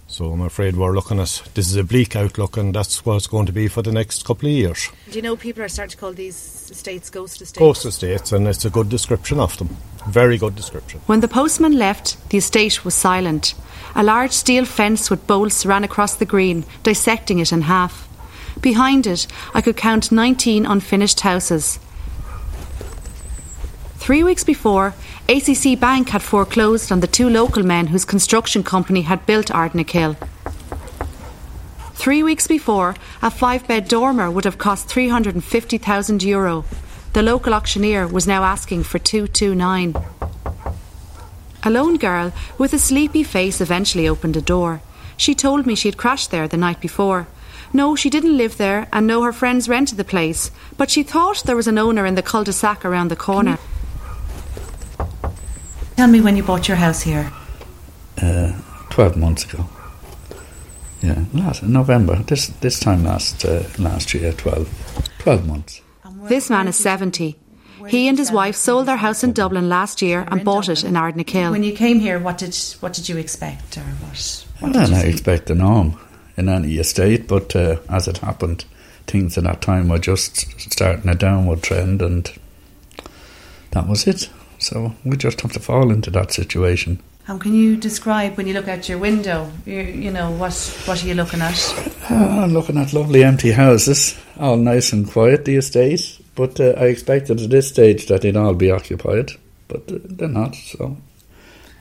[0.07, 3.27] So I'm afraid we're looking at this is a bleak outlook, and that's what it's
[3.27, 4.89] going to be for the next couple of years.
[5.11, 7.59] Do you know people are starting to call these estates ghost estates?
[7.59, 9.77] Ghost estates, and it's a good description of them.
[10.07, 11.01] Very good description.
[11.05, 13.53] When the postman left, the estate was silent.
[13.93, 18.06] A large steel fence with bolts ran across the green, dissecting it in half.
[18.61, 21.79] Behind it, I could count 19 unfinished houses.
[23.97, 24.93] Three weeks before,
[25.27, 29.89] ACC Bank had foreclosed on the two local men whose construction company had built Ardnick
[29.91, 30.15] Hill.
[31.93, 36.63] Three weeks before, a five bed dormer would have cost 350,000 euro.
[37.11, 39.95] The local auctioneer was now asking for 229.
[41.63, 44.81] A lone girl with a sleepy face eventually opened a door.
[45.17, 47.27] She told me she had crashed there the night before.
[47.73, 51.43] No, she didn't live there, and no, her friends rented the place, but she thought
[51.45, 53.57] there was an owner in the cul de sac around the corner.
[55.95, 57.31] Tell me when you bought your house here.
[58.21, 58.53] Uh,
[58.91, 59.65] 12 months ago.
[61.01, 62.15] Yeah, last November.
[62.23, 64.67] This this time last uh, last year, 12,
[65.19, 65.81] 12 months.
[66.23, 67.35] This man is 70.
[67.87, 70.95] He and his wife sold their house in Dublin last year and bought it in
[70.95, 71.51] Ardnick Hill.
[71.51, 74.45] When you came here, what did what did you expect, or what?
[74.59, 75.09] what Well, did you I see?
[75.09, 75.99] expect the norm
[76.37, 78.63] in any estate, but uh, as it happened,
[79.07, 80.35] things at that time were just
[80.71, 82.31] starting a downward trend, and
[83.71, 84.29] that was it.
[84.59, 87.01] So we just have to fall into that situation.
[87.23, 89.51] How can you describe when you look out your window?
[89.65, 90.53] You, you know what
[90.85, 91.73] what are you looking at?
[92.09, 96.21] Uh, I'm looking at lovely empty houses, all nice and quiet, the estate.
[96.35, 99.31] But uh, I expected at this stage that they'd all be occupied,
[99.67, 100.55] but uh, they're not.
[100.55, 100.95] So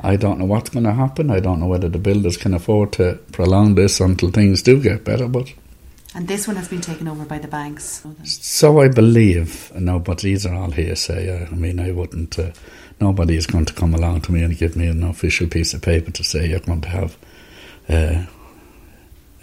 [0.01, 1.31] I don't know what's going to happen.
[1.31, 5.05] I don't know whether the builders can afford to prolong this until things do get
[5.05, 5.27] better.
[5.29, 5.53] But
[6.15, 8.05] And this one has been taken over by the banks.
[8.25, 9.73] so I believe.
[9.75, 11.31] No, but these are all hearsay.
[11.31, 12.39] Uh, I mean, I wouldn't.
[12.39, 12.51] Uh,
[13.01, 15.83] nobody is going to come along to me and give me an official piece of
[15.83, 17.17] paper to say you're going to have.
[17.89, 18.27] Uh,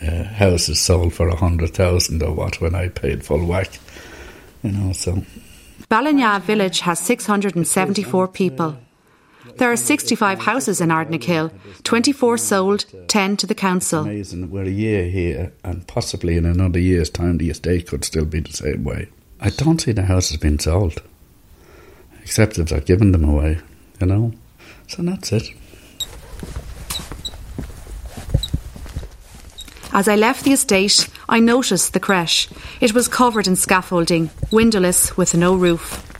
[0.05, 3.79] uh, houses sold for a hundred thousand or what when I paid full whack,
[4.61, 4.91] you know.
[4.91, 5.23] So
[5.89, 8.77] Ballinagh village has 674 people.
[9.57, 11.51] There are 65 houses in Ardnick Hill,
[11.83, 14.01] 24 sold, 10 to the council.
[14.01, 14.49] amazing.
[14.49, 18.39] We're a year here, and possibly in another year's time, the estate could still be
[18.39, 19.09] the same way.
[19.39, 21.01] I don't see the houses being sold,
[22.21, 23.59] except if they're giving them away,
[23.99, 24.31] you know.
[24.87, 25.49] So that's it.
[29.91, 32.49] As I left the estate, I noticed the creche.
[32.81, 36.12] It was covered in scaffolding, windowless, with no roof.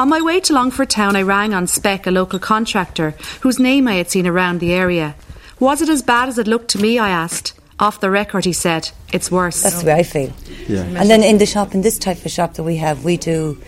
[0.00, 3.10] On my way to Longford town, I rang on Spec, a local contractor,
[3.42, 5.14] whose name I had seen around the area.
[5.58, 6.98] Was it as bad as it looked to me?
[6.98, 7.52] I asked.
[7.78, 9.62] Off the record, he said, it's worse.
[9.62, 10.32] That's the way I feel.
[10.66, 10.84] Yeah.
[10.84, 13.60] And then in the shop, in this type of shop that we have, we do,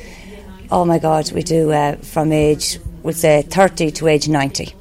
[0.71, 4.75] oh my God, we do uh, from age, we'll say 30 to age 90.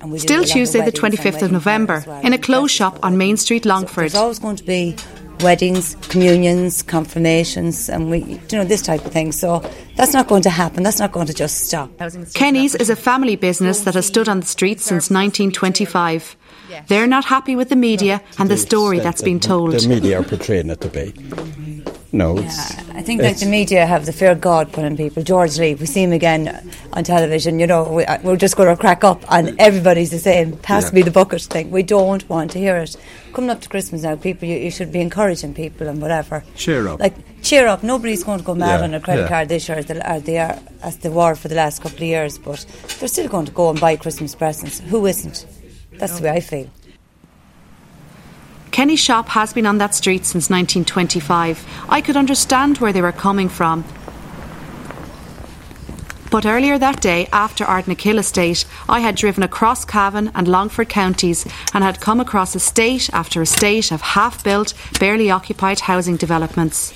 [0.00, 2.24] And we Still Tuesday, the 25th of November, well.
[2.24, 4.04] in a clothes shop on Main Street, Longford.
[4.04, 4.96] There's always going to be
[5.40, 9.32] weddings, communions, confirmations, and we, you know, this type of thing.
[9.32, 9.62] So
[9.96, 10.82] that's not going to happen.
[10.82, 11.90] That's not going to just stop.
[12.34, 16.36] Kenny's is a family business that has stood on the street since 1925.
[16.88, 19.72] They're not happy with the media and the story that's been told.
[19.72, 21.14] The media are portraying it to be.
[22.16, 25.22] Yeah, I think like the media have the fear of God put in people.
[25.22, 27.58] George Lee, we see him again on television.
[27.58, 30.56] You know, we, uh, we're just going to crack up, and everybody's the same.
[30.58, 30.94] Pass Yeah.
[30.96, 31.70] me the bucket thing.
[31.70, 32.96] We don't want to hear it.
[33.32, 36.42] Coming up to Christmas now, people, you, you should be encouraging people and whatever.
[36.54, 37.00] Cheer up.
[37.00, 37.82] Like cheer up.
[37.82, 39.28] Nobody's going to go mad Yeah, on a credit yeah.
[39.28, 42.38] card this year as they are as they were for the last couple of years,
[42.38, 42.64] but
[42.98, 44.80] they're still going to go and buy Christmas presents.
[44.80, 45.46] Who isn't?
[45.98, 46.70] That's the way I feel.
[48.76, 51.64] Kenny's shop has been on that street since 1925.
[51.88, 53.86] I could understand where they were coming from.
[56.30, 61.46] But earlier that day, after Ardnakill Estate, I had driven across Cavan and Longford counties
[61.72, 66.92] and had come across estate after estate of half built, barely occupied housing developments.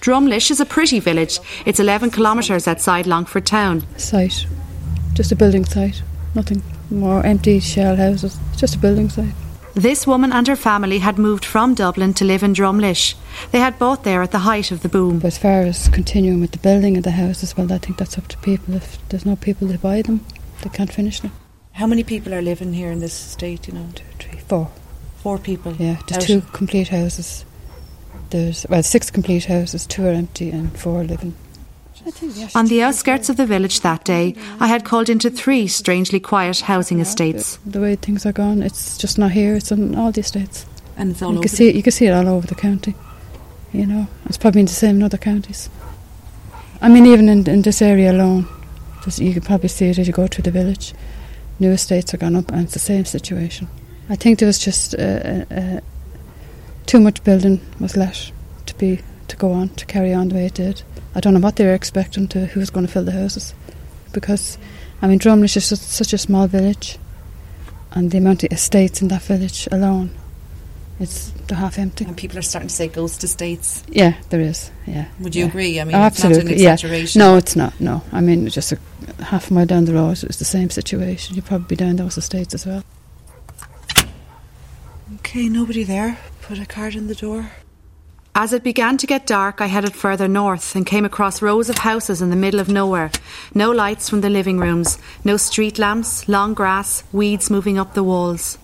[0.00, 1.38] Drumlish is a pretty village.
[1.66, 3.84] It's 11 kilometres outside Longford town.
[3.98, 4.46] Site.
[5.12, 6.02] Just a building site.
[6.34, 8.38] Nothing more empty shell houses.
[8.56, 9.34] Just a building site.
[9.74, 13.14] This woman and her family had moved from Dublin to live in Drumlish.
[13.52, 15.20] They had bought there at the height of the boom.
[15.20, 18.18] But as far as continuing with the building of the houses, well, I think that's
[18.18, 18.74] up to people.
[18.74, 20.24] If there's no people to buy them,
[20.62, 21.30] they can't finish them.
[21.72, 23.86] How many people are living here in this estate, you know?
[23.94, 24.68] Two, three, four.
[25.18, 25.74] Four people?
[25.74, 27.44] Yeah, there's Out- two complete houses.
[28.30, 31.34] There's, well, six complete houses, two are empty and four are living.
[32.54, 36.60] On the outskirts of the village that day, I had called into three strangely quiet
[36.60, 37.58] housing estates.
[37.66, 40.66] The way things are gone, it's just not here, it's on all the estates.
[40.96, 42.54] And it's all you over can see it, You can see it all over the
[42.54, 42.94] county.
[43.72, 45.68] You know, it's probably the same in other counties.
[46.80, 48.48] I mean, even in, in this area alone,
[49.04, 50.94] just, you can probably see it as you go through the village.
[51.58, 53.68] New estates are gone up, and it's the same situation.
[54.08, 55.80] I think there was just uh, uh, uh,
[56.86, 58.32] too much building was let
[58.66, 60.82] to be to go on to carry on the way it did.
[61.14, 63.54] I don't know what they were expecting to who was going to fill the houses,
[64.12, 64.58] because
[65.02, 66.98] I mean Drumlish is just such a small village,
[67.92, 70.10] and the amount of estates in that village alone,
[71.00, 72.04] it's they're half empty.
[72.04, 73.82] And people are starting to say ghost estates.
[73.88, 74.70] Yeah, there is.
[74.86, 75.06] Yeah.
[75.20, 75.48] Would you yeah.
[75.48, 75.80] agree?
[75.80, 76.62] I mean, Oh, it's not an absolutely.
[76.62, 76.76] yeah.
[77.16, 77.80] No, it's not.
[77.80, 78.78] No, I mean just a
[79.22, 81.34] half a mile down the road, it's the same situation.
[81.36, 82.84] You'd probably be down those estates as well.
[85.16, 86.18] Okay, nobody there.
[86.42, 87.50] Put a card in the door.
[88.40, 91.78] As it began to get dark, I headed further north and came across rows of
[91.78, 93.10] houses in the middle of nowhere.
[93.52, 98.04] No lights from the living rooms, no street lamps, long grass, weeds moving up the
[98.04, 98.56] walls.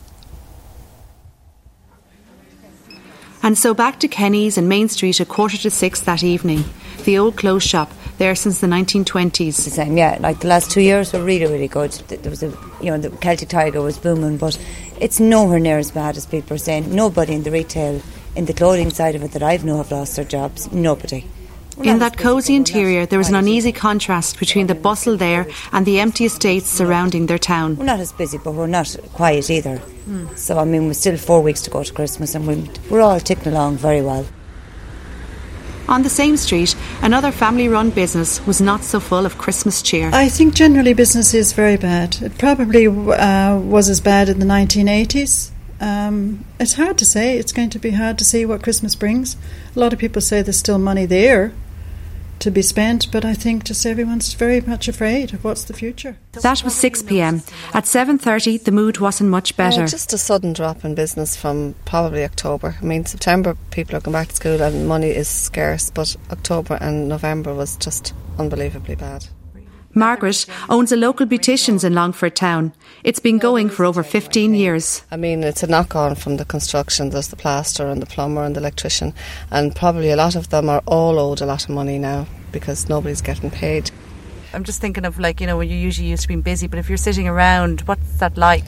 [3.43, 6.63] And so back to Kenny's in Main Street at quarter to six that evening.
[7.05, 9.65] The old clothes shop, there since the 1920s.
[9.65, 10.19] The same, yeah.
[10.21, 11.91] Like the last two years were really, really good.
[11.91, 14.57] There was a, you know, the Celtic Tiger was booming, but
[15.01, 16.95] it's nowhere near as bad as people are saying.
[16.95, 18.01] Nobody in the retail,
[18.37, 20.71] in the clothing side of it that I've know have lost their jobs.
[20.73, 21.27] Nobody.
[21.83, 25.99] In that cosy interior, there was an uneasy contrast between the bustle there and the
[25.99, 27.77] empty estates surrounding their town.
[27.77, 29.83] We're not as busy, but we're not quiet either.
[30.37, 33.19] So I mean, we're still four weeks to go to Christmas, and we, we're all
[33.19, 34.25] ticking along very well.
[35.89, 40.11] On the same street, another family run business was not so full of Christmas cheer.
[40.13, 42.17] I think generally business is very bad.
[42.23, 45.51] It probably uh, was as bad in the 1980s.
[45.81, 47.39] Um, it's hard to say.
[47.39, 49.37] It's going to be hard to see what Christmas brings.
[49.75, 51.53] A lot of people say there's still money there
[52.41, 56.17] to be spent, but I think just everyone's very much afraid of what's the future.
[56.33, 57.43] That was 6 p.m.
[57.73, 59.85] At 7:30, the mood wasn't much better.
[59.85, 62.77] Uh, just a sudden drop in business from probably October.
[62.81, 66.79] I mean, September people are going back to school and money is scarce, but October
[66.81, 69.27] and November was just unbelievably bad.
[69.95, 72.73] Margaret owns a local beauticians in Longford town.
[73.05, 75.05] It's been going for over 15 years.
[75.11, 77.11] I mean, it's a knock on from the construction.
[77.11, 79.15] There's the plaster and the plumber and the electrician,
[79.51, 82.89] and probably a lot of them are all owed a lot of money now because
[82.89, 83.91] nobody's getting paid.
[84.53, 86.79] I'm just thinking of like, you know, when you usually used to be busy, but
[86.79, 88.65] if you're sitting around, what's that like?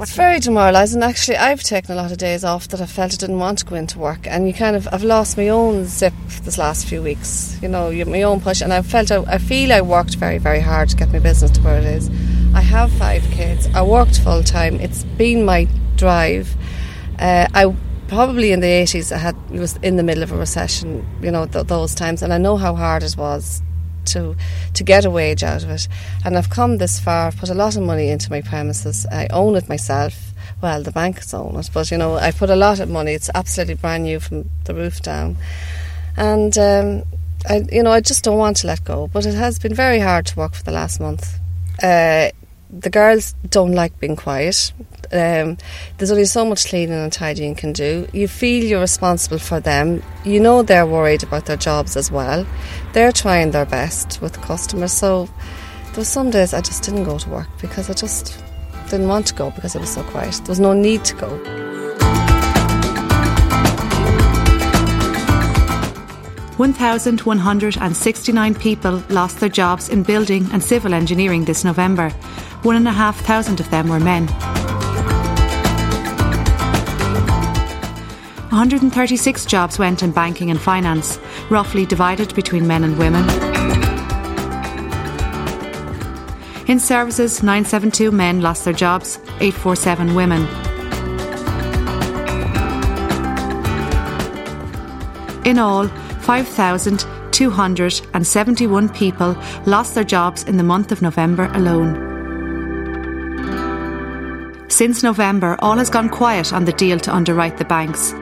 [0.00, 1.02] It's very demoralising.
[1.02, 3.64] Actually, I've taken a lot of days off that I felt I didn't want to
[3.64, 6.12] go into work, and you kind of I've lost my own zip
[6.44, 7.58] this last few weeks.
[7.60, 10.60] You know, my own push, and I felt I, I feel I worked very very
[10.60, 12.08] hard to get my business to where it is.
[12.54, 13.66] I have five kids.
[13.74, 14.76] I worked full time.
[14.76, 16.54] It's been my drive.
[17.18, 17.74] Uh, I
[18.06, 21.04] probably in the eighties I had was in the middle of a recession.
[21.20, 23.62] You know th- those times, and I know how hard it was
[24.12, 24.36] to
[24.74, 25.88] to get a wage out of it.
[26.24, 27.28] And I've come this far.
[27.28, 29.06] I've put a lot of money into my premises.
[29.10, 30.32] I own it myself.
[30.60, 33.12] Well, the banks own it, but you know I put a lot of money.
[33.12, 35.36] It's absolutely brand new from the roof down,
[36.16, 37.02] and um,
[37.48, 39.06] I you know I just don't want to let go.
[39.06, 41.38] But it has been very hard to work for the last month.
[41.82, 42.30] Uh,
[42.70, 44.72] the girls don't like being quiet.
[45.10, 45.56] Um,
[45.96, 48.06] there's only so much cleaning and tidying can do.
[48.12, 50.02] You feel you're responsible for them.
[50.24, 52.46] You know they're worried about their jobs as well.
[52.92, 54.92] They're trying their best with customers.
[54.92, 55.28] So
[55.86, 58.42] there were some days I just didn't go to work because I just
[58.90, 60.34] didn't want to go because it was so quiet.
[60.34, 62.27] There was no need to go.
[66.58, 72.10] 1,169 people lost their jobs in building and civil engineering this November.
[72.62, 74.26] One and a half thousand of them were men.
[78.50, 83.22] 136 jobs went in banking and finance, roughly divided between men and women.
[86.66, 90.42] In services, 972 men lost their jobs, 847 women.
[95.44, 95.88] In all,
[96.28, 102.04] 5,271 people lost their jobs in the month of November alone.
[104.68, 108.12] Since November, all has gone quiet on the deal to underwrite the banks.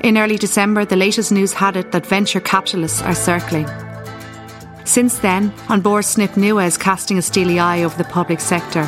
[0.00, 3.68] In early December, the latest news had it that venture capitalists are circling.
[4.84, 8.84] Since then, An Bord Snip Nua is casting a steely eye over the public sector.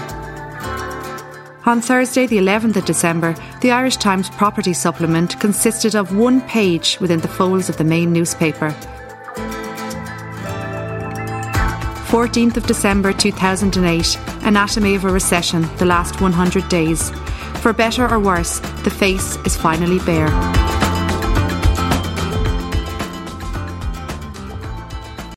[1.68, 6.98] On Thursday, the 11th of December, the Irish Times property supplement consisted of one page
[6.98, 8.70] within the folds of the main newspaper.
[12.08, 17.10] 14th of December 2008, Anatomy of a Recession, the last 100 days.
[17.60, 20.67] For better or worse, the face is finally bare.